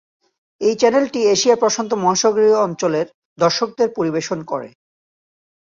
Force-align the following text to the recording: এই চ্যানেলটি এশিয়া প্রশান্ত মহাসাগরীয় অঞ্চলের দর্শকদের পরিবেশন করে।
এই 0.61 0.75
চ্যানেলটি 0.75 1.19
এশিয়া 1.33 1.55
প্রশান্ত 1.55 1.91
মহাসাগরীয় 1.93 2.57
অঞ্চলের 2.59 3.07
দর্শকদের 3.37 3.89
পরিবেশন 3.97 4.39
করে। 4.43 4.69